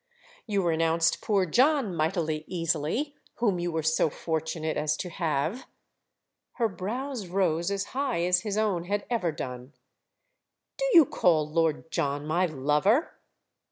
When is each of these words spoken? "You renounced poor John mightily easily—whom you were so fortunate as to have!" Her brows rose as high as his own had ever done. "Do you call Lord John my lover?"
"You 0.47 0.63
renounced 0.63 1.21
poor 1.21 1.45
John 1.45 1.95
mightily 1.95 2.43
easily—whom 2.47 3.59
you 3.59 3.71
were 3.71 3.83
so 3.83 4.09
fortunate 4.09 4.75
as 4.75 4.97
to 4.97 5.11
have!" 5.11 5.67
Her 6.53 6.67
brows 6.67 7.27
rose 7.27 7.69
as 7.69 7.83
high 7.93 8.23
as 8.23 8.41
his 8.41 8.57
own 8.57 8.85
had 8.85 9.05
ever 9.11 9.31
done. 9.31 9.73
"Do 10.77 10.85
you 10.93 11.05
call 11.05 11.47
Lord 11.47 11.91
John 11.91 12.25
my 12.25 12.47
lover?" 12.47 13.13